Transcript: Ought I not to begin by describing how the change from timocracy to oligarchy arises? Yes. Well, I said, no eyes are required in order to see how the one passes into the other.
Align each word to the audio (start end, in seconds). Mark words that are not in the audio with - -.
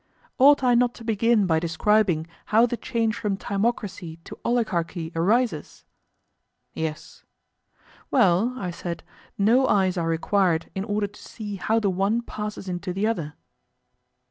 Ought 0.39 0.63
I 0.63 0.73
not 0.73 0.95
to 0.95 1.03
begin 1.03 1.45
by 1.45 1.59
describing 1.59 2.25
how 2.47 2.65
the 2.65 2.75
change 2.75 3.15
from 3.15 3.37
timocracy 3.37 4.17
to 4.23 4.35
oligarchy 4.43 5.11
arises? 5.15 5.85
Yes. 6.73 7.23
Well, 8.09 8.55
I 8.57 8.71
said, 8.71 9.03
no 9.37 9.67
eyes 9.67 9.97
are 9.99 10.07
required 10.07 10.71
in 10.73 10.85
order 10.85 11.05
to 11.05 11.21
see 11.21 11.57
how 11.57 11.79
the 11.79 11.91
one 11.91 12.23
passes 12.23 12.67
into 12.67 12.93
the 12.93 13.05
other. 13.05 13.35